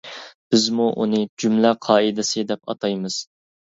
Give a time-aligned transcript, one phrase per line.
[0.53, 3.21] بىزمۇ ئۇنى «جۈملە قائىدىسى» دەپ ئاتايمىز.